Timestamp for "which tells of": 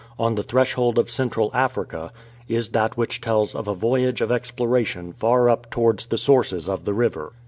2.97-3.67